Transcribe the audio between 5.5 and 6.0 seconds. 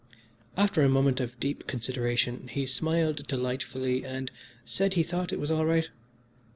all right.